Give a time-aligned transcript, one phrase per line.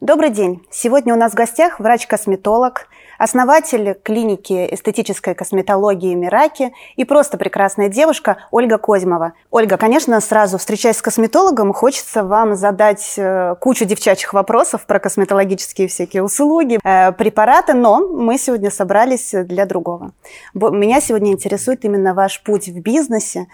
[0.00, 0.64] Добрый день.
[0.70, 2.86] Сегодня у нас в гостях врач-косметолог,
[3.18, 9.32] основатель клиники эстетической косметологии Мираки и просто прекрасная девушка Ольга Козьмова.
[9.50, 15.88] Ольга, конечно, сразу встречаясь с косметологом, хочется вам задать э, кучу девчачьих вопросов про косметологические
[15.88, 20.12] всякие услуги, э, препараты, но мы сегодня собрались для другого.
[20.54, 23.48] Меня сегодня интересует именно ваш путь в бизнесе.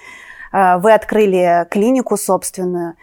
[0.53, 2.97] Э, вы открыли клинику собственную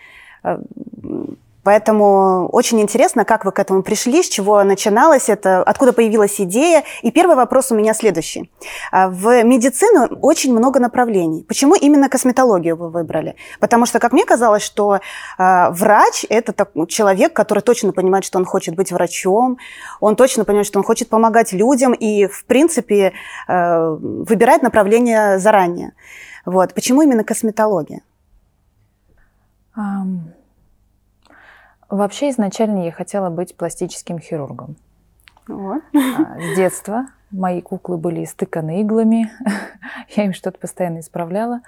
[1.63, 6.83] Поэтому очень интересно, как вы к этому пришли, с чего начиналось это, откуда появилась идея.
[7.03, 8.51] И первый вопрос у меня следующий.
[8.91, 11.43] А, в медицину очень много направлений.
[11.47, 13.35] Почему именно косметологию вы выбрали?
[13.59, 14.99] Потому что, как мне казалось, что э,
[15.71, 19.57] врач– это так, человек, который точно понимает, что он хочет быть врачом,
[19.99, 23.13] он точно понимает, что он хочет помогать людям и, в принципе,
[23.47, 25.93] э, выбирает направление заранее.
[26.45, 26.73] Вот.
[26.73, 28.01] Почему именно косметология?
[29.77, 30.40] Um...
[31.91, 34.77] Вообще изначально я хотела быть пластическим хирургом.
[35.49, 35.73] О.
[35.73, 35.79] А,
[36.39, 39.29] с детства мои куклы были истыканы иглами,
[40.15, 41.59] я им что-то постоянно исправляла.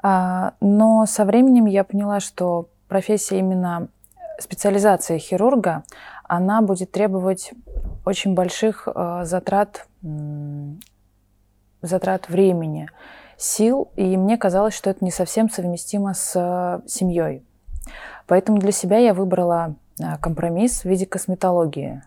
[0.00, 3.88] А, но со временем я поняла, что профессия именно
[4.38, 5.82] специализация хирурга,
[6.22, 7.50] она будет требовать
[8.04, 9.88] очень больших а, затрат,
[11.82, 12.88] затрат времени,
[13.36, 17.42] сил, и мне казалось, что это не совсем совместимо с семьей.
[18.26, 22.02] Поэтому для себя я выбрала а, компромисс в виде косметологии.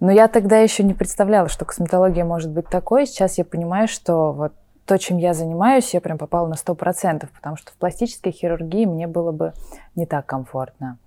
[0.00, 3.06] Но я тогда еще не представляла, что косметология может быть такой.
[3.06, 4.52] Сейчас я понимаю, что вот
[4.84, 9.06] то, чем я занимаюсь, я прям попала на 100%, потому что в пластической хирургии мне
[9.06, 9.52] было бы
[9.94, 10.98] не так комфортно.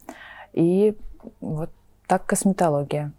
[0.54, 0.98] И
[1.42, 1.70] вот
[2.08, 3.12] так косметология.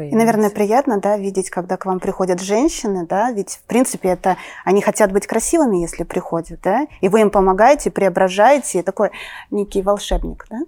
[0.00, 4.36] И, наверное, приятно, да, видеть, когда к вам приходят женщины, да, ведь, в принципе, это
[4.64, 9.10] они хотят быть красивыми, если приходят, да, и вы им помогаете, преображаете, такой
[9.50, 10.58] некий волшебник, да?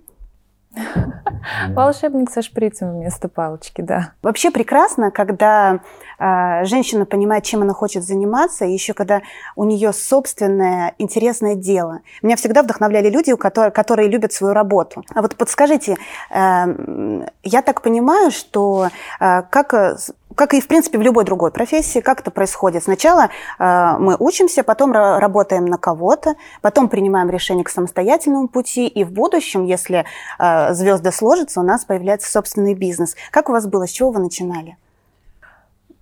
[1.71, 4.13] Волшебник со шприцем вместо палочки, да.
[4.23, 5.81] Вообще прекрасно, когда
[6.19, 9.23] э, женщина понимает, чем она хочет заниматься, и еще когда
[9.57, 12.01] у нее собственное интересное дело.
[12.23, 15.05] Меня всегда вдохновляли люди, которые, которые любят свою работу.
[15.15, 15.97] А вот подскажите,
[16.31, 18.89] э, я так понимаю, что
[19.21, 19.99] э, как
[20.35, 22.85] как и, в принципе, в любой другой профессии, как это происходит.
[22.85, 29.05] Сначала э, мы учимся, потом работаем на кого-то, потом принимаем решение к самостоятельному пути, и
[29.05, 30.05] в будущем, если
[30.39, 33.17] э, звезды сложатся, у нас появляется собственный бизнес.
[33.31, 34.77] Как у вас было, с чего вы начинали?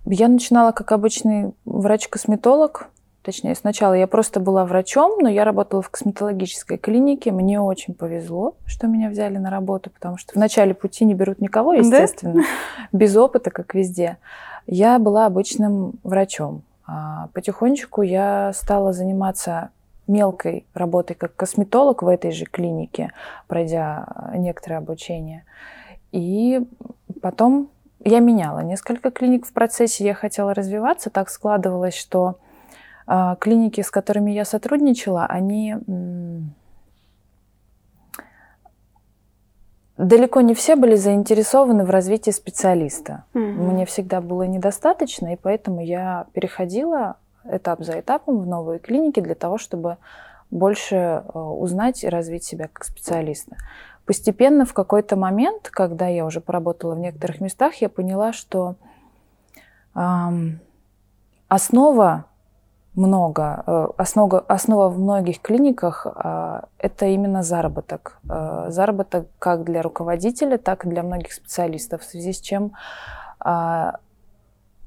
[0.05, 2.87] Я начинала как обычный врач-косметолог,
[3.29, 7.31] Точнее, сначала я просто была врачом, но я работала в косметологической клинике.
[7.31, 11.39] Мне очень повезло, что меня взяли на работу, потому что в начале пути не берут
[11.39, 12.41] никого, естественно, да?
[12.91, 14.17] без опыта, как везде.
[14.65, 16.63] Я была обычным врачом.
[16.87, 19.69] А потихонечку я стала заниматься
[20.07, 23.11] мелкой работой как косметолог в этой же клинике,
[23.45, 25.45] пройдя некоторое обучение.
[26.11, 26.65] И
[27.21, 27.69] потом
[28.03, 31.11] я меняла несколько клиник в процессе, я хотела развиваться.
[31.11, 32.37] Так складывалось, что
[33.39, 35.75] клиники, с которыми я сотрудничала, они
[39.99, 43.25] далеко не все были заинтересованы в развитии специалиста.
[43.33, 43.39] Mm-hmm.
[43.41, 49.35] Мне всегда было недостаточно, и поэтому я переходила этап за этапом в новые клиники для
[49.35, 49.97] того, чтобы
[50.51, 53.57] больше э, узнать и развить себя как специалиста.
[54.05, 58.75] Постепенно в какой-то момент, когда я уже поработала в некоторых местах, я поняла, что
[59.95, 60.59] эм,
[61.47, 62.25] основа
[62.99, 63.63] много.
[63.65, 68.19] Э, основа, основа в многих клиниках э,– это именно заработок.
[68.29, 72.73] Э, заработок как для руководителя, так и для многих специалистов, в связи с чем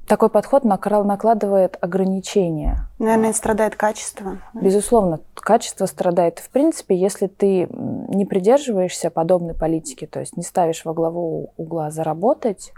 [0.07, 2.87] такой подход накладывает ограничения.
[2.99, 4.37] Наверное, страдает качество.
[4.53, 6.39] Безусловно, качество страдает.
[6.39, 11.91] В принципе, если ты не придерживаешься подобной политики, то есть не ставишь во главу угла
[11.91, 12.75] заработать,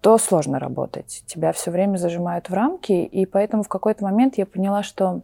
[0.00, 1.22] то сложно работать.
[1.26, 5.22] Тебя все время зажимают в рамки, и поэтому в какой-то момент я поняла, что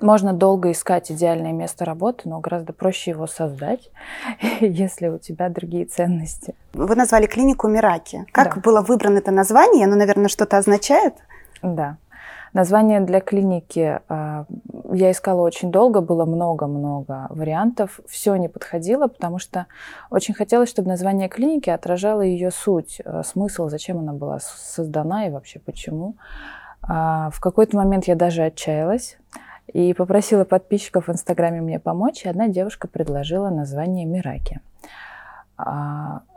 [0.00, 3.90] можно долго искать идеальное место работы, но гораздо проще его создать,
[4.60, 6.54] если у тебя другие ценности.
[6.72, 8.24] Вы назвали клинику Мираки.
[8.32, 8.60] Как да.
[8.60, 9.86] было выбрано это название?
[9.86, 11.14] Оно, наверное, что-то означает?
[11.62, 11.96] Да.
[12.52, 14.44] Название для клиники э,
[14.92, 18.00] я искала очень долго, было много-много вариантов.
[18.08, 19.66] Все не подходило, потому что
[20.10, 25.30] очень хотелось, чтобы название клиники отражало ее суть, э, смысл, зачем она была создана и
[25.30, 26.14] вообще почему.
[26.82, 29.18] Э, в какой-то момент я даже отчаялась
[29.66, 34.60] и попросила подписчиков в Инстаграме мне помочь, и одна девушка предложила название Мираки.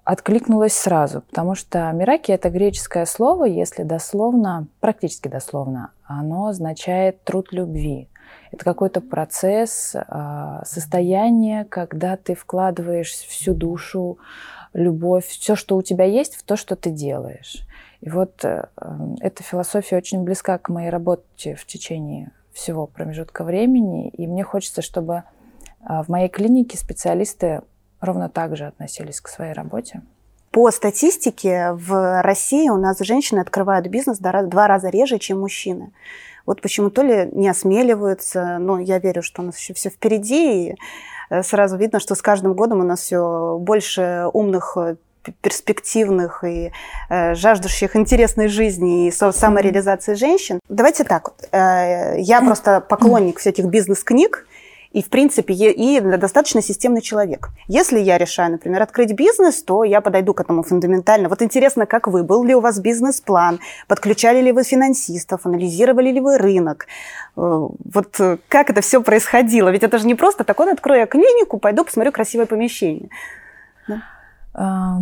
[0.04, 7.24] А, откликнулась сразу, потому что мираки это греческое слово, если дословно, практически дословно, оно означает
[7.24, 8.08] труд любви.
[8.52, 14.18] Это какой-то процесс, а, состояние, когда ты вкладываешь всю душу,
[14.74, 17.66] любовь, все, что у тебя есть, в то, что ты делаешь.
[18.00, 18.68] И вот э,
[19.20, 24.82] эта философия очень близка к моей работе в течение всего промежутка времени, и мне хочется,
[24.82, 25.24] чтобы
[25.82, 27.62] в моей клинике специалисты
[28.02, 30.02] ровно так же относились к своей работе.
[30.52, 35.94] По статистике в России у нас женщины открывают бизнес два раза реже, чем мужчины.
[36.46, 40.72] Вот почему то ли не осмеливаются, но я верю, что у нас еще все впереди,
[40.72, 40.76] и
[41.30, 44.96] э, сразу видно, что с каждым годом у нас все больше умных э,
[45.42, 46.72] перспективных и
[47.10, 50.60] э, жаждущих интересной жизни и самореализации женщин.
[50.68, 51.34] Давайте так.
[51.52, 54.48] Э, я просто поклонник всяких бизнес-книг,
[54.94, 57.50] и, в принципе, и достаточно системный человек.
[57.68, 61.30] Если я решаю, например, открыть бизнес, то я подойду к этому фундаментально.
[61.30, 62.24] Вот интересно, как вы?
[62.24, 63.60] Был ли у вас бизнес-план?
[63.88, 65.46] Подключали ли вы финансистов?
[65.46, 66.88] Анализировали ли вы рынок?
[67.38, 69.70] Э, вот э, как это все происходило?
[69.70, 73.10] Ведь это же не просто так, вот открою я клинику, пойду посмотрю красивое помещение.
[73.88, 75.02] Да?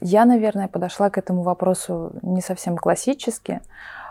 [0.00, 3.60] Я, наверное, подошла к этому вопросу не совсем классически.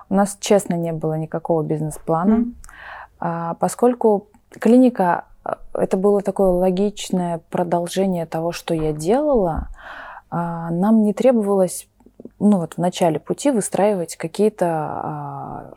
[0.10, 2.36] У нас, честно, не было никакого бизнес-плана.
[2.36, 2.54] Mm-hmm.
[3.20, 9.70] А, поскольку клиника а, это было такое логичное продолжение того, что я делала,
[10.30, 11.88] а, нам не требовалось
[12.40, 15.74] ну вот в начале пути выстраивать какие-то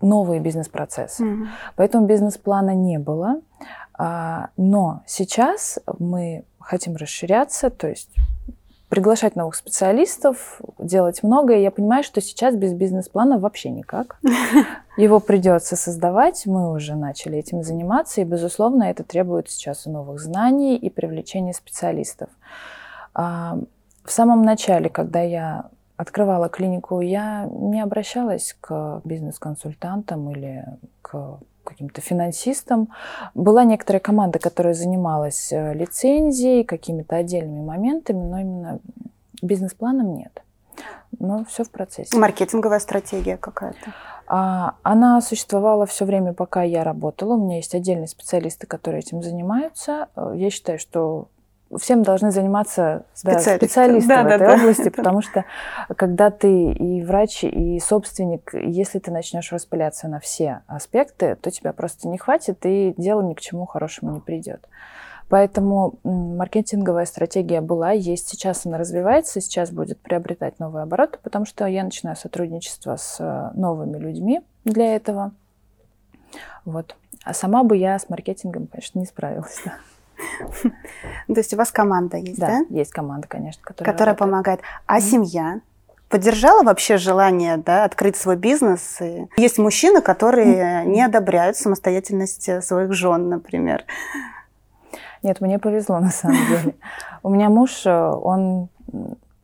[0.00, 1.24] новые бизнес-процессы.
[1.24, 1.46] Mm-hmm.
[1.76, 3.40] Поэтому бизнес-плана не было.
[3.98, 8.10] Но сейчас мы хотим расширяться, то есть
[8.92, 11.60] приглашать новых специалистов, делать многое.
[11.60, 14.18] Я понимаю, что сейчас без бизнес-плана вообще никак.
[14.96, 16.44] Его придется создавать.
[16.46, 21.54] Мы уже начали этим заниматься, и, безусловно, это требует сейчас и новых знаний и привлечения
[21.54, 22.28] специалистов.
[23.14, 23.58] А,
[24.04, 30.64] в самом начале, когда я открывала клинику, я не обращалась к бизнес-консультантам или
[31.00, 32.88] к каким-то финансистом.
[33.34, 38.80] Была некоторая команда, которая занималась э, лицензией, какими-то отдельными моментами, но именно
[39.40, 40.42] бизнес-планом нет.
[41.18, 42.16] Но все в процессе.
[42.16, 43.92] Маркетинговая стратегия какая-то?
[44.34, 47.34] А, она существовала все время, пока я работала.
[47.34, 50.08] У меня есть отдельные специалисты, которые этим занимаются.
[50.16, 51.28] Э, я считаю, что
[51.78, 55.44] всем должны заниматься специалисты, да, специалисты да, в да, этой да, области, потому что
[55.96, 61.74] когда ты и врач, и собственник, если ты начнешь распыляться на все аспекты, то тебя
[61.74, 64.66] просто не хватит, и дело ни к чему хорошему не придет.
[65.32, 71.64] Поэтому маркетинговая стратегия была, есть сейчас она развивается, сейчас будет приобретать новые обороты, потому что
[71.64, 75.32] я начинаю сотрудничество с э, новыми людьми для этого.
[76.66, 76.96] Вот.
[77.24, 79.62] А сама бы я с маркетингом, конечно, не справилась.
[79.64, 79.72] Да.
[81.28, 82.48] То есть у вас команда есть, да?
[82.48, 84.60] Да, есть команда, конечно, которая, которая помогает.
[84.84, 85.62] А семья?
[86.10, 89.00] Поддержала вообще желание да, открыть свой бизнес?
[89.00, 93.86] И есть мужчины, которые не одобряют самостоятельность э, своих жен, например.
[95.22, 96.74] Нет, мне повезло на самом деле.
[97.22, 98.68] У меня муж, э, он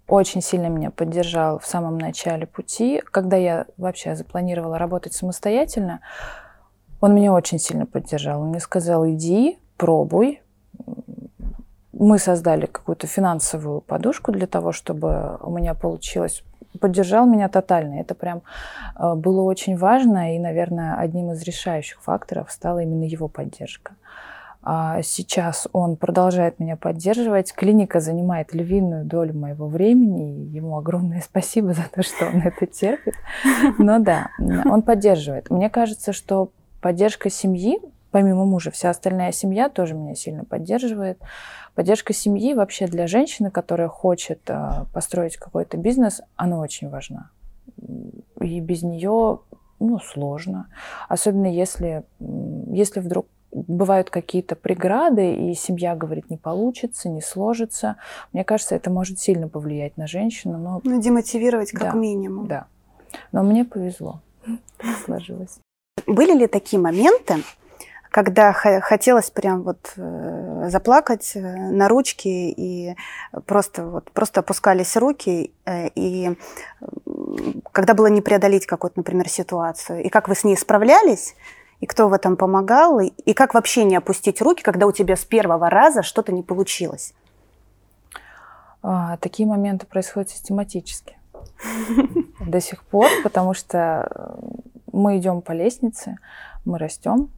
[0.06, 3.02] очень сильно меня поддержал в самом начале пути.
[3.10, 6.00] Когда я вообще запланировала работать самостоятельно,
[7.00, 8.40] он меня очень сильно поддержал.
[8.40, 10.42] Он мне сказал, иди, пробуй,
[11.92, 16.42] мы создали какую-то финансовую подушку для того, чтобы у меня получилось
[16.80, 18.00] поддержал меня тотально.
[18.00, 18.42] Это прям
[18.96, 23.94] э, было очень важно, и, наверное, одним из решающих факторов стала именно его поддержка.
[24.70, 27.54] А сейчас он продолжает меня поддерживать.
[27.54, 32.66] Клиника занимает львиную долю моего времени, и ему огромное спасибо за то, что он это
[32.66, 33.14] терпит.
[33.78, 35.48] Но да, он поддерживает.
[35.48, 36.50] Мне кажется, что
[36.82, 37.78] поддержка семьи
[38.10, 41.18] помимо мужа, вся остальная семья тоже меня сильно поддерживает.
[41.74, 47.30] Поддержка семьи вообще для женщины, которая хочет э, построить какой-то бизнес, она очень важна.
[48.40, 49.40] И без нее
[49.80, 50.68] ну, сложно.
[51.08, 57.96] Особенно если, если вдруг бывают какие-то преграды, и семья говорит, не получится, не сложится.
[58.32, 60.58] Мне кажется, это может сильно повлиять на женщину.
[60.58, 60.80] Но...
[60.84, 62.46] Ну, демотивировать как да, минимум.
[62.46, 62.66] Да.
[63.32, 64.20] Но мне повезло.
[65.04, 65.58] Сложилось.
[66.06, 67.36] Были ли такие моменты,
[68.10, 72.96] когда хотелось прям вот э, заплакать э, на ручки и
[73.46, 76.34] просто вот просто опускались руки э, и
[77.72, 81.34] когда было не преодолеть какую-то, например, ситуацию и как вы с ней справлялись
[81.80, 85.16] и кто в этом помогал и, и как вообще не опустить руки, когда у тебя
[85.16, 87.14] с первого раза что-то не получилось?
[88.82, 91.16] А, такие моменты происходят систематически
[92.40, 94.38] до сих пор, потому что
[94.92, 96.18] мы идем по лестнице,
[96.64, 97.30] мы растем,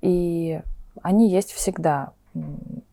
[0.00, 0.60] и
[1.02, 2.12] они есть всегда.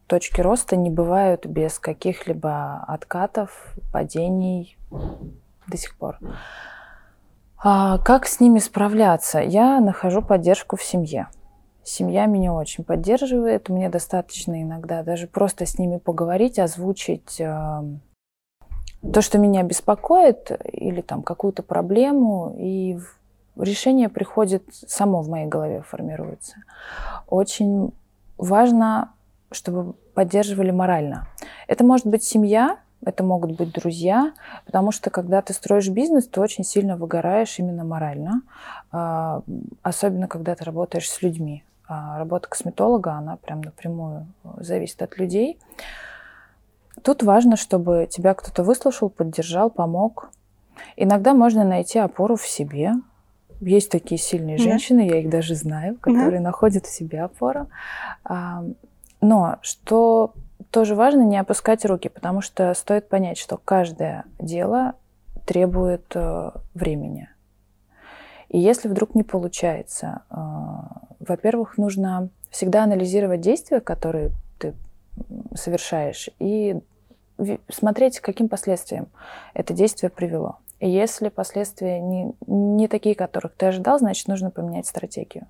[0.07, 4.77] Точки роста не бывают без каких-либо откатов, падений
[5.67, 6.17] до сих пор.
[7.61, 9.39] А как с ними справляться?
[9.39, 11.27] Я нахожу поддержку в семье.
[11.83, 13.67] Семья меня очень поддерживает.
[13.67, 17.81] Мне достаточно иногда даже просто с ними поговорить, озвучить э,
[19.13, 22.97] то, что меня беспокоит, или там какую-то проблему, и
[23.57, 26.55] решение приходит само в моей голове, формируется.
[27.27, 27.91] Очень
[28.37, 29.11] важно,
[29.51, 31.27] чтобы поддерживали морально.
[31.67, 34.33] Это может быть семья, это могут быть друзья,
[34.65, 38.41] потому что когда ты строишь бизнес, ты очень сильно выгораешь именно морально,
[38.91, 39.41] а,
[39.81, 41.63] особенно когда ты работаешь с людьми.
[41.87, 44.27] А, работа косметолога, она прям напрямую
[44.57, 45.57] зависит от людей.
[47.01, 50.29] Тут важно, чтобы тебя кто-то выслушал, поддержал, помог.
[50.97, 52.93] Иногда можно найти опору в себе.
[53.61, 55.15] Есть такие сильные женщины, да.
[55.15, 56.45] я их даже знаю, которые да.
[56.45, 57.69] находят в себе опору.
[58.23, 58.63] А,
[59.21, 60.33] но что
[60.71, 64.93] тоже важно не опускать руки, потому что стоит понять, что каждое дело
[65.45, 67.29] требует э, времени.
[68.49, 70.35] И если вдруг не получается, э,
[71.19, 74.73] во-первых, нужно всегда анализировать действия, которые ты
[75.55, 76.79] совершаешь, и
[77.69, 79.07] смотреть, к каким последствиям
[79.53, 80.57] это действие привело.
[80.79, 85.47] И если последствия не, не такие, которых ты ожидал, значит, нужно поменять стратегию.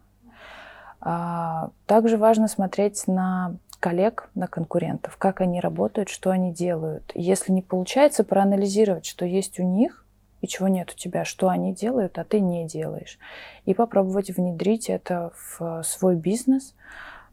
[1.01, 7.11] А, также важно смотреть на коллег, на конкурентов, как они работают, что они делают.
[7.15, 10.05] Если не получается, проанализировать, что есть у них
[10.41, 13.17] и чего нет у тебя, что они делают, а ты не делаешь.
[13.65, 16.73] И попробовать внедрить это в свой бизнес.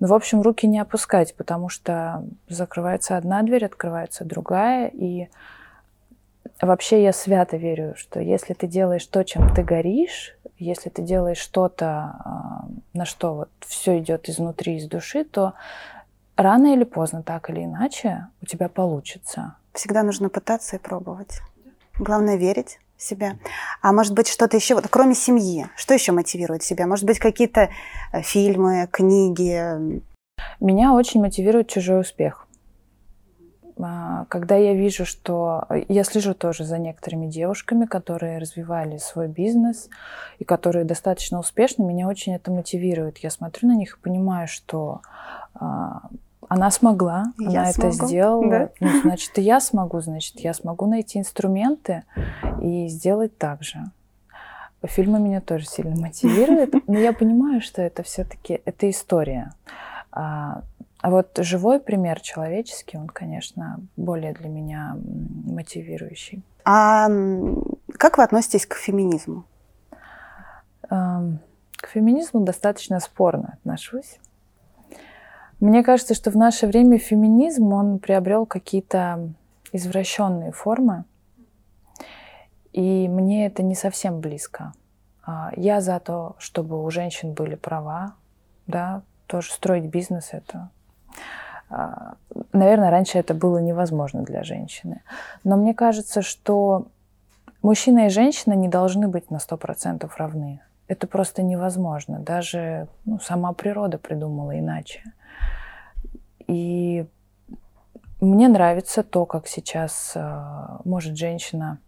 [0.01, 4.89] Ну, в общем, руки не опускать, потому что закрывается одна дверь, открывается другая.
[4.89, 5.29] И
[6.61, 11.39] вообще я свято верю, что если ты делаешь то, чем ты горишь, если ты делаешь
[11.39, 15.53] что-то, а, на что вот все идет изнутри, из души, то
[16.37, 19.57] рано или поздно, так или иначе, у тебя получится.
[19.73, 21.41] Всегда нужно пытаться и пробовать.
[21.99, 23.37] Главное верить в себя.
[23.83, 26.87] А может быть что-то еще, вот кроме семьи, что еще мотивирует себя?
[26.87, 27.71] Может быть какие-то
[28.13, 30.03] э, фильмы, книги?
[30.61, 32.47] Меня очень мотивирует чужой успех.
[33.79, 35.67] А, когда я вижу, что...
[35.89, 39.89] Я слежу тоже за некоторыми девушками, которые развивали свой бизнес
[40.39, 43.19] и которые достаточно успешны, меня очень это мотивирует.
[43.19, 45.03] Я смотрю на них и понимаю, что
[45.55, 46.03] а,
[46.49, 47.89] она смогла, я она смогу.
[47.89, 48.51] это сделала.
[48.51, 48.71] Да?
[48.81, 52.05] Ну, значит, и я смогу, значит, я смогу найти инструменты
[52.61, 53.85] и сделать так же.
[54.85, 59.53] Фильмы меня тоже сильно мотивируют, но я понимаю, что это все-таки это история.
[60.13, 60.63] А,
[61.01, 64.97] а вот живой пример человеческий, он, конечно, более для меня
[65.45, 66.43] мотивирующий.
[66.65, 67.09] А
[67.99, 69.45] как вы относитесь к феминизму?
[70.89, 74.19] К феминизму достаточно спорно отношусь.
[75.61, 79.31] Мне кажется, что в наше время феминизм, он приобрел какие-то
[79.73, 81.05] извращенные формы,
[82.73, 84.75] и мне это не совсем близко.
[85.25, 88.15] А, я за то, чтобы у женщин были права,
[88.67, 90.69] да, тоже строить бизнес это.
[91.71, 92.15] А,
[92.53, 95.03] наверное, раньше это было невозможно для женщины.
[95.43, 96.87] Но мне кажется, что
[97.63, 100.61] мужчина и женщина не должны быть на 100% равны.
[100.87, 102.21] Это просто невозможно.
[102.21, 105.03] Даже ну, сама природа придумала иначе.
[106.47, 107.07] И
[108.21, 111.81] мне нравится то, как сейчас э, может женщина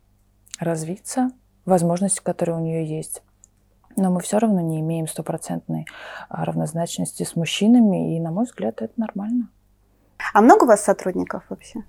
[0.59, 1.31] развиться,
[1.65, 3.23] возможности, которые у нее есть.
[3.97, 5.87] Но мы все равно не имеем стопроцентной
[6.29, 9.49] а, равнозначности с мужчинами, и, на мой взгляд, это нормально.
[10.35, 11.83] А много у вас сотрудников вообще?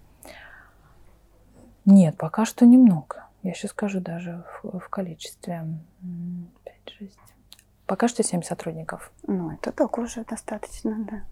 [1.86, 3.26] Нет, пока что немного.
[3.44, 5.68] Я сейчас скажу даже в, в количестве
[7.00, 7.12] 5-6.
[7.86, 9.12] Пока что 7 сотрудников.
[9.28, 11.24] Ну, это только уже достаточно, да.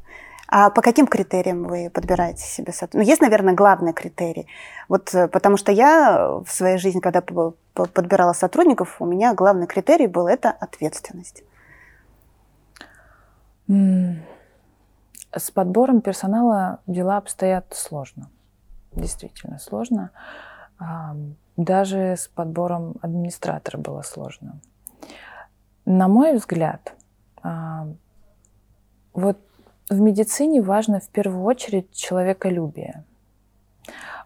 [0.49, 3.03] А по каким критериям вы подбираете себе сотрудников?
[3.03, 4.47] Ну, есть, наверное, главный критерий.
[4.87, 10.07] Вот э, потому что я в своей жизни, когда подбирала сотрудников, у меня главный критерий
[10.07, 11.43] был это ответственность.
[13.67, 18.29] С подбором персонала дела обстоят сложно.
[18.93, 20.11] Действительно сложно.
[21.57, 24.61] Даже с подбором администратора было сложно.
[25.85, 26.93] На мой взгляд,
[29.13, 29.37] вот
[29.89, 33.03] в медицине важно в первую очередь человеколюбие,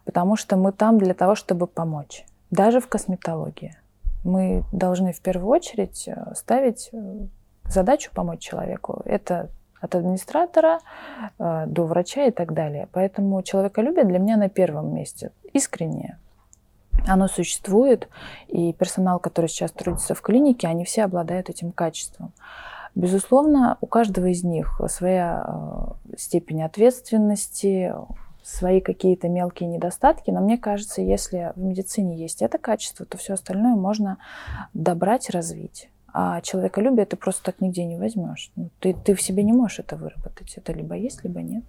[0.06, 2.25] потому что мы там для того, чтобы помочь.
[2.50, 3.77] Даже в косметологии
[4.24, 7.18] мы должны в первую очередь э, ставить э,
[7.65, 9.01] задачу помочь человеку.
[9.06, 9.50] Это
[9.80, 10.80] от администратора
[11.39, 12.88] э, до врача и так далее.
[12.91, 15.32] Поэтому человеколюбие для меня на первом месте.
[15.53, 16.20] Искреннее.
[17.08, 18.10] Оно существует,
[18.48, 22.32] и персонал, который сейчас трудится в клинике, они все обладают этим качеством.
[22.95, 27.93] Безусловно, у каждого из них своя э, степень ответственности,
[28.43, 33.33] свои какие-то мелкие недостатки, но мне кажется, если в медицине есть это качество, то все
[33.33, 34.17] остальное можно
[34.74, 35.89] добрать, развить.
[36.13, 38.51] А человеколюбие ты просто так нигде не возьмешь.
[38.55, 40.53] Ну, ты, ты в себе не можешь это выработать.
[40.57, 41.63] Это либо есть, либо нет.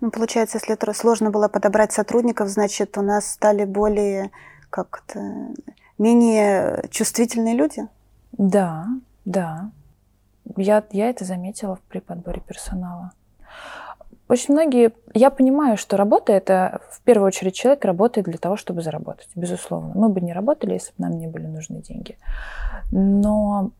[0.00, 4.30] Ну, получается, если сложно было подобрать сотрудников, значит, у нас стали более
[4.68, 5.48] как-то
[5.96, 7.86] менее чувствительные люди?
[8.32, 8.86] Да,
[9.24, 9.70] да.
[10.56, 13.12] Я, я это заметила при подборе персонала.
[14.28, 14.92] Очень многие...
[15.14, 19.92] Я понимаю, что работа— это в первую очередь человек работает для того, чтобы заработать, безусловно.
[19.94, 22.18] Мы бы не работали, если бы нам не были нужны деньги.
[22.90, 23.70] Но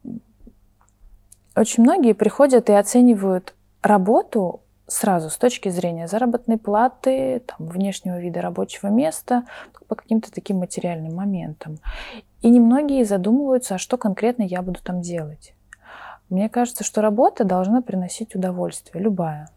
[1.54, 8.40] очень многие приходят и оценивают работу сразу с точки зрения заработной платы, там, внешнего вида
[8.40, 9.44] рабочего места,
[9.87, 11.78] по каким-то таким материальным моментам.
[12.40, 15.54] И немногие задумываются, а что конкретно я буду там делать.
[16.30, 19.49] Мне кажется, что работа должна приносить удовольствие, любая.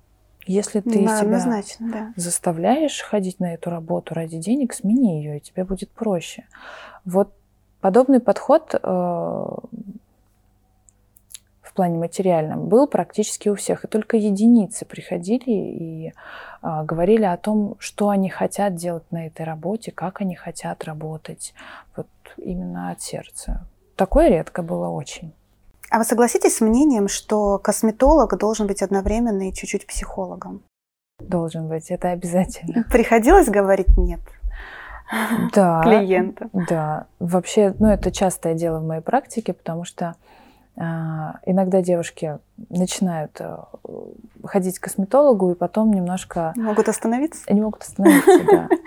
[0.47, 2.13] Если ты да, себя да.
[2.15, 6.45] заставляешь ходить на эту работу ради денег, смени ее, и тебе будет проще.
[7.05, 7.31] Вот
[7.79, 8.77] подобный подход э,
[11.71, 17.37] в плане материальном был практически у всех, и только единицы приходили и э, говорили о
[17.37, 21.53] том, что они хотят делать на этой работе, как они хотят работать,
[21.95, 23.67] вот именно от сердца.
[23.95, 25.33] Такое редко было очень.
[25.91, 30.63] А вы согласитесь с мнением, что косметолог должен быть одновременно и чуть-чуть психологом?
[31.19, 32.85] Должен быть, это обязательно.
[32.89, 34.21] Приходилось говорить нет?
[35.53, 35.81] Да.
[35.83, 36.49] Клиента.
[36.53, 37.07] Да.
[37.19, 40.15] Вообще, ну, это частое дело в моей практике, потому что
[40.77, 40.81] э,
[41.45, 43.57] иногда девушки начинают э,
[44.45, 46.53] ходить к косметологу и потом немножко...
[46.55, 47.53] Могут остановиться?
[47.53, 48.69] Не могут остановиться, да.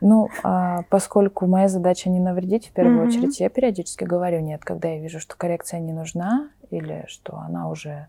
[0.00, 3.08] Ну, а, поскольку моя задача не навредить, в первую mm-hmm.
[3.08, 7.68] очередь, я периодически говорю нет, когда я вижу, что коррекция не нужна или что она
[7.68, 8.08] уже,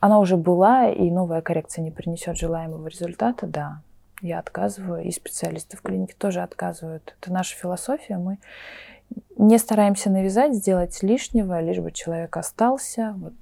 [0.00, 3.80] она уже была и новая коррекция не принесет желаемого результата, да,
[4.20, 7.16] я отказываю, и специалисты в клинике тоже отказывают.
[7.20, 8.38] Это наша философия, мы
[9.36, 13.32] не стараемся навязать, сделать лишнего, лишь бы человек остался, вот,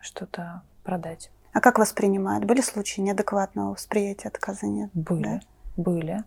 [0.00, 1.30] что-то продать.
[1.52, 2.44] А как воспринимают?
[2.44, 4.66] Были случаи неадекватного восприятия отказа?
[4.66, 4.90] Нет?
[4.94, 5.22] Были.
[5.22, 5.40] Да?
[5.76, 6.24] Были.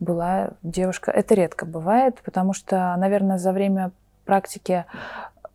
[0.00, 3.92] Была девушка, это редко бывает, потому что, наверное, за время
[4.24, 4.84] практики,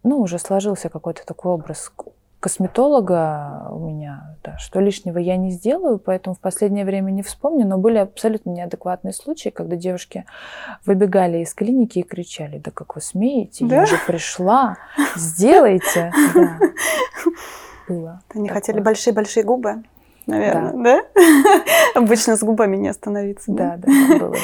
[0.03, 1.91] ну, уже сложился какой-то такой образ
[2.43, 7.65] косметолога у меня, да, что лишнего я не сделаю, поэтому в последнее время не вспомню,
[7.65, 10.25] но были абсолютно неадекватные случаи, когда девушки
[10.85, 13.75] выбегали из клиники и кричали, да как вы смеете, да?
[13.77, 14.77] я же пришла,
[15.15, 16.11] сделайте.
[16.33, 16.57] Да.
[17.87, 18.21] Было.
[18.33, 18.61] Они такое.
[18.61, 19.83] хотели большие-большие губы?
[20.27, 21.01] Наверное, да?
[21.15, 21.63] да?
[21.95, 23.51] Обычно с губами не остановиться.
[23.51, 24.35] Да, да, да было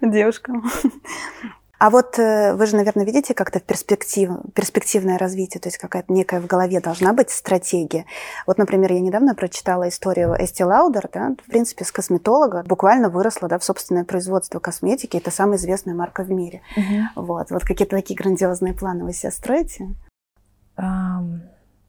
[0.00, 0.64] Девушкам.
[1.82, 6.40] А вот э, вы же, наверное, видите как-то перспектив, перспективное развитие, то есть какая-то некая
[6.40, 8.06] в голове должна быть стратегия.
[8.46, 13.48] Вот, например, я недавно прочитала историю Эсти Лаудер, да, в принципе, с косметолога, буквально выросла
[13.48, 16.62] да, в собственное производство косметики, это самая известная марка в мире.
[16.76, 17.24] Угу.
[17.24, 19.88] Вот, вот какие-то такие грандиозные планы вы себе строите?
[20.78, 21.40] Um,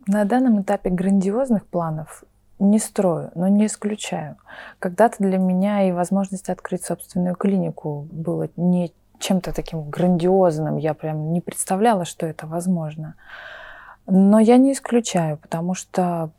[0.07, 2.23] на данном этапе грандиозных планов
[2.63, 4.37] не строю, но не исключаю.
[4.79, 10.77] Когда-то для меня и возможность открыть собственную клинику было не чем-то таким грандиозным.
[10.77, 13.15] Я прям не представляла, что это возможно.
[14.05, 16.31] Но я не исключаю, потому что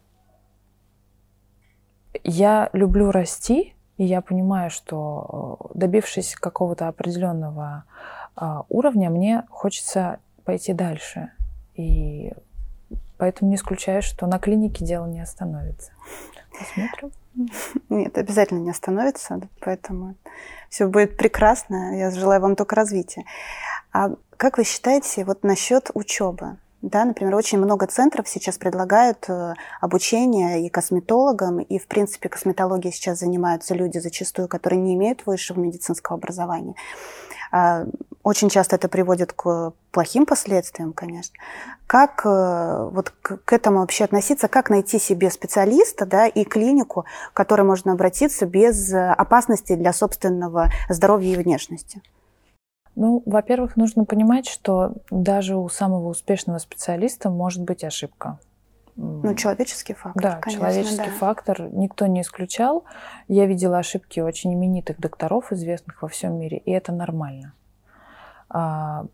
[2.22, 7.84] я люблю расти, и я понимаю, что э, добившись какого-то определенного
[8.36, 11.30] а, уровня, мне хочется пойти дальше.
[11.74, 12.32] И
[13.16, 15.92] Поэтому не исключаю, что на клинике дело не остановится.
[16.58, 17.12] Посмотрим.
[17.88, 20.14] Нет, обязательно не остановится, поэтому
[20.68, 21.98] все будет прекрасно.
[21.98, 23.24] Я желаю вам только развития.
[23.92, 26.58] А как вы считаете вот насчет учебы?
[26.82, 32.92] Да, например, очень много центров сейчас предлагают э, обучение и косметологам, и, в принципе, косметологией
[32.92, 36.74] сейчас занимаются люди зачастую, которые не имеют высшего медицинского образования.
[37.54, 37.86] А,
[38.24, 41.36] очень часто это приводит к плохим последствиям, конечно.
[41.86, 44.48] Как э, вот к этому вообще относиться?
[44.48, 50.70] Как найти себе специалиста да, и клинику, к которой можно обратиться без опасности для собственного
[50.88, 52.02] здоровья и внешности?
[52.96, 58.40] Ну, во-первых, нужно понимать, что даже у самого успешного специалиста может быть ошибка.
[58.96, 60.22] Ну, человеческий фактор.
[60.22, 61.16] Да, конечно, человеческий да.
[61.18, 62.84] фактор никто не исключал.
[63.26, 67.54] Я видела ошибки очень именитых докторов, известных во всем мире, и это нормально.
[68.48, 69.06] А,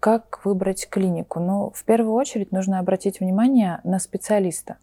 [0.00, 1.38] как выбрать клинику?
[1.38, 4.78] Ну, в первую очередь нужно обратить внимание на специалиста.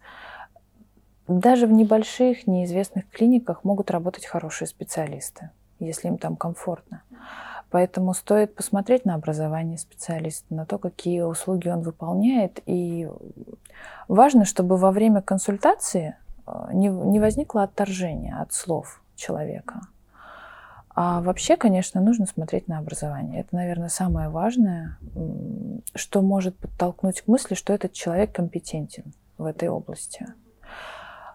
[1.28, 7.02] Даже в небольших, неизвестных клиниках могут работать хорошие специалисты, если им там комфортно.
[7.70, 12.60] Поэтому стоит посмотреть на образование специалиста, на то, какие услуги он выполняет.
[12.66, 13.08] И
[14.08, 19.80] важно, чтобы во время консультации э, не, не возникло отторжения от слов человека.
[20.94, 23.40] А вообще, конечно, нужно смотреть на образование.
[23.40, 24.98] Это, наверное, самое важное,
[25.94, 30.26] что может подтолкнуть к мысли, что этот человек компетентен в этой области.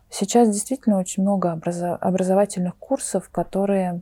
[0.09, 4.01] Сейчас действительно очень много образовательных курсов, которые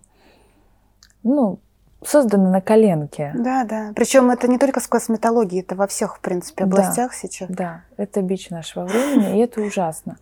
[1.24, 1.60] ну,
[2.05, 3.31] созданы на коленке.
[3.35, 3.91] Да, да.
[3.95, 7.49] Причем это не только с косметологией, это во всех, в принципе, областях да, сейчас.
[7.49, 10.17] Да, это бич нашего времени, и это ужасно.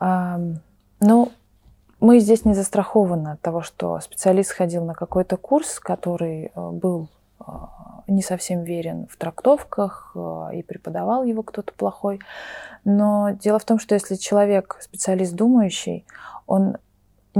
[0.00, 1.28] Но
[2.00, 7.08] мы здесь не застрахованы от того, что специалист ходил на какой-то курс, который э, был
[7.40, 7.44] э,
[8.06, 12.20] не совсем верен в трактовках э, и преподавал его кто-то плохой.
[12.84, 16.06] Но дело в том, что если человек, специалист думающий,
[16.46, 16.76] он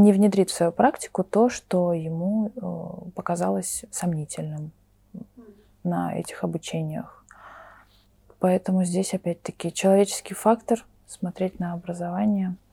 [0.03, 4.73] не внедрит в свою практику то, что ему показалось сомнительным
[5.85, 7.25] на этих обучениях.
[8.39, 12.57] Поэтому здесь опять-таки человеческий фактор, смотреть на образование–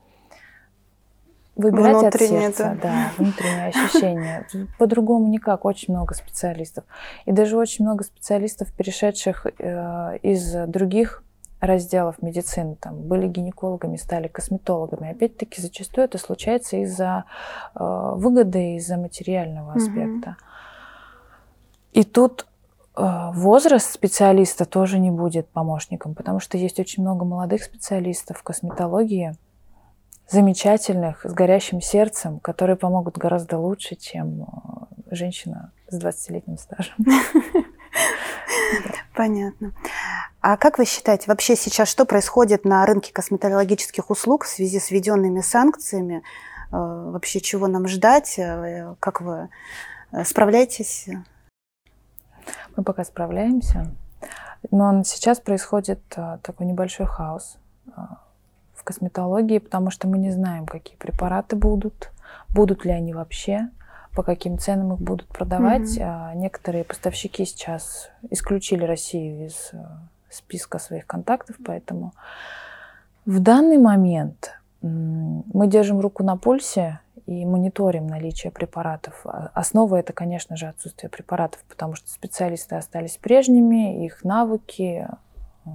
[1.56, 2.90] Выбирать внутреннее, от сердца, да.
[2.90, 4.46] да, внутреннее ощущение.
[4.78, 5.64] По-другому никак.
[5.64, 6.84] Очень много специалистов.
[7.26, 11.24] И даже очень много специалистов, перешедших э, из других
[11.60, 15.12] разделов медицины, там, были гинекологами, стали косметологами.
[15.12, 17.26] Опять-таки, зачастую это случается из-за
[17.74, 20.30] э, выгоды, из-за материального аспекта.
[20.30, 20.38] Угу.
[21.94, 22.46] И тут
[22.98, 28.44] э, возраст специалиста тоже не будет помощником, потому что есть очень много молодых специалистов в
[28.44, 29.36] косметологии,
[30.30, 34.46] замечательных, с горящим сердцем, которые помогут гораздо лучше, чем э,
[35.12, 36.96] женщина с 20-летним стажем.
[39.16, 39.72] Понятно.
[40.48, 44.92] А как вы считаете, вообще сейчас что происходит на рынке косметологических услуг в связи с
[44.92, 46.22] введенными санкциями?
[46.72, 48.38] Э, вообще чего нам ждать?
[48.38, 49.50] Э, как вы
[50.24, 51.10] справляетесь?
[52.78, 53.92] Мы пока справляемся.
[54.70, 57.58] Но сейчас происходит такой небольшой хаос
[58.84, 62.12] косметологии, потому что мы не знаем, какие препараты будут,
[62.50, 63.70] будут ли они вообще,
[64.14, 65.98] по каким ценам их будут продавать.
[65.98, 66.36] Mm-hmm.
[66.36, 69.78] Некоторые поставщики сейчас исключили Россию из э,
[70.36, 72.14] списка своих контактов, поэтому
[73.26, 79.22] в данный момент мы держим руку на пульсе и мониторим наличие препаратов.
[79.26, 85.08] А, основа это, конечно же, отсутствие препаратов, потому что специалисты остались прежними, их навыки
[85.66, 85.70] э,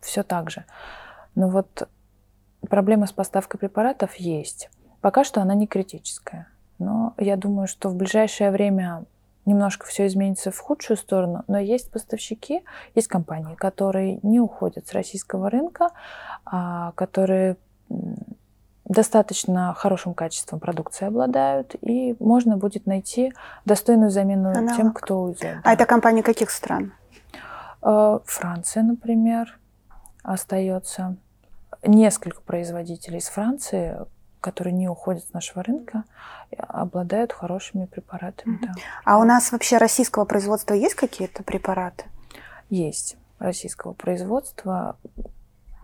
[0.00, 0.64] все так же.
[1.34, 1.88] Но вот
[2.68, 4.68] проблема с поставкой препаратов есть.
[5.00, 6.46] Пока что она не критическая.
[6.78, 9.04] Но я думаю, что в ближайшее время
[9.50, 12.62] немножко все изменится в худшую сторону, но есть поставщики,
[12.94, 15.90] есть компании, которые не уходят с российского рынка,
[16.44, 17.56] а которые
[18.84, 23.32] достаточно хорошим качеством продукции обладают, и можно будет найти
[23.64, 24.76] достойную замену Аналог.
[24.76, 25.58] тем, кто уйдет.
[25.62, 26.92] А это компании каких стран?
[27.82, 29.58] Э, Франция, например,
[30.22, 31.16] остается
[31.84, 33.96] несколько производителей из Франции,
[34.40, 36.04] которые не уходят с нашего рынка,
[36.56, 38.56] обладают хорошими препаратами.
[38.56, 38.66] Mm-hmm.
[38.66, 38.72] Да.
[39.04, 42.04] А у нас вообще российского производства есть какие-то препараты?
[42.68, 44.96] Есть российского производства,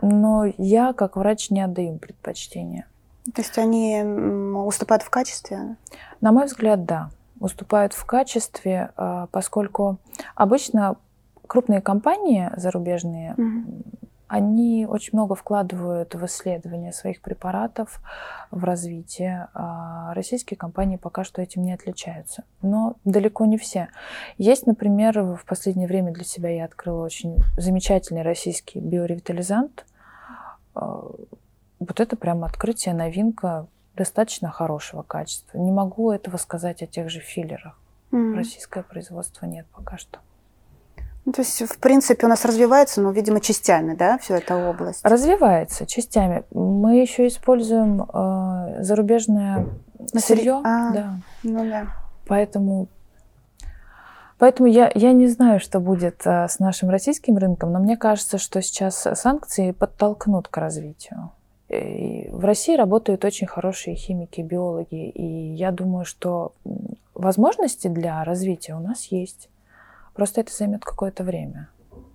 [0.01, 2.85] но я как врач не отдаю им предпочтение.
[3.33, 5.75] То есть они уступают в качестве?
[6.21, 9.97] На мой взгляд, да, уступают в качестве, а, поскольку
[10.33, 10.95] обычно
[11.45, 18.01] крупные компании зарубежные mm-hmm они очень много вкладывают в исследование своих препаратов,
[18.51, 19.47] в развитие.
[19.53, 22.43] А российские компании пока что этим не отличаются.
[22.61, 23.87] Но далеко не все.
[24.37, 29.85] Есть, например, в последнее время для себя я открыла очень замечательный российский биоревитализант.
[30.75, 31.03] А,
[31.79, 35.57] вот это прям открытие, новинка достаточно хорошего качества.
[35.57, 37.79] Не могу этого сказать о тех же филлерах.
[38.11, 38.35] Mm.
[38.35, 40.19] Российское производство нет пока что.
[41.27, 45.01] Ну, то есть, в принципе, у нас развивается, но, видимо, частями, да, вся эта область?
[45.03, 46.45] Развивается частями.
[46.51, 49.67] Мы еще используем э, зарубежное
[50.13, 50.61] на сырье.
[50.63, 51.19] А, да.
[51.43, 51.87] Ну да.
[52.27, 52.87] Поэтому
[54.37, 58.37] Поэтому я, я не знаю, что будет а, с нашим российским рынком, но мне кажется,
[58.37, 61.31] что сейчас санкции подтолкнут к развитию.
[61.67, 66.53] И в России работают очень хорошие химики, биологи, и я думаю, что
[67.13, 69.49] возможности для развития у нас есть.
[70.17, 71.69] Просто это займет какое-то время.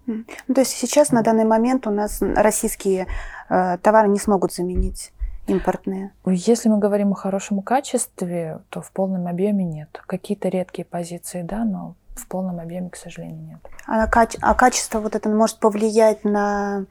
[0.07, 3.07] Ну, то есть сейчас на данный момент у нас российские
[3.49, 5.13] э, товары не смогут заменить
[5.47, 6.13] импортные?
[6.27, 10.03] Если мы говорим о хорошем качестве, то в полном объеме нет.
[10.07, 13.61] Какие-то редкие позиции, да, но в полном объеме, к сожалению, нет.
[13.87, 16.87] А, каче- а качество вот это может повлиять на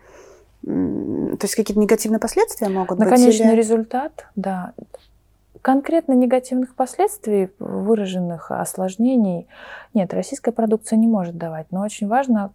[0.63, 3.11] то есть какие-то негативные последствия могут на быть?
[3.11, 3.55] На конечный или...
[3.55, 4.73] результат, да.
[5.61, 9.47] Конкретно негативных последствий, выраженных осложнений,
[9.93, 11.67] нет, российская продукция не может давать.
[11.71, 12.51] Но очень важно,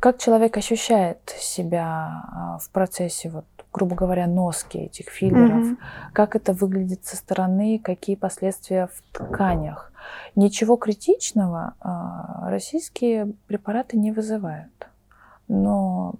[0.00, 5.78] как человек ощущает себя а, в процессе вот грубо говоря, носки этих филлеров, Мгм.
[6.12, 9.92] как это выглядит со стороны, какие последствия в тканях.
[10.34, 14.88] Ничего критичного а, российские препараты не вызывают.
[15.46, 16.14] Но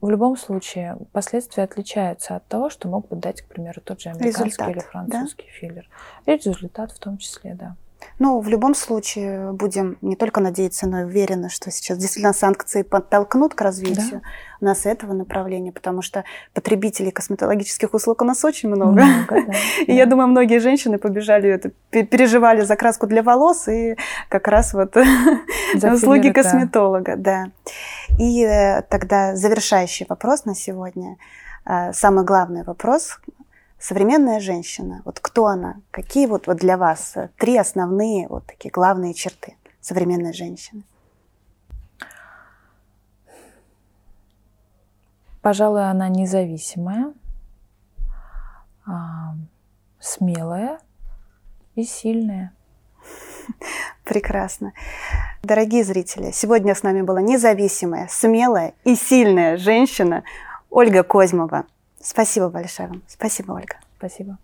[0.00, 4.10] в любом случае последствия отличаются от того, что мог бы дать, к примеру, тот же
[4.10, 4.80] американский Результат, или да?
[4.82, 5.88] французский филлер.
[6.26, 7.76] И результат в том числе, да.
[8.18, 12.82] Ну, в любом случае, будем не только надеяться, но и уверены, что сейчас действительно санкции
[12.82, 14.22] подтолкнут к развитию
[14.60, 19.02] у нас этого направления, потому что потребителей косметологических услуг у нас очень много.
[19.02, 19.52] Много, да,
[19.86, 20.10] И я да.
[20.10, 23.96] думаю, многие женщины побежали, это, пе- переживали за краску для волос и
[24.28, 24.96] как раз вот
[25.74, 26.42] За услуги да.
[26.42, 27.50] косметолога, да.
[28.18, 31.16] И э, тогда завершающий вопрос на сегодня.
[31.64, 33.18] Э, Самый главный вопрос.
[33.80, 35.80] Современная женщина, вот кто она?
[35.90, 40.82] Какие вот, вот для вас э, три основные вот такие главные черты современной женщины?
[45.40, 47.14] Пожалуй, она независимая,
[48.84, 49.34] а,
[49.98, 50.80] смелая
[51.74, 52.52] и сильная.
[54.04, 54.74] Прекрасно.
[55.42, 60.22] Дорогие зрители, сегодня с нами была независимая, смелая и сильная женщина
[60.68, 61.64] Ольга Козьмова.
[62.02, 63.02] Спасибо большое вам.
[63.08, 63.76] Спасибо, Ольга.
[63.98, 64.38] Спасибо.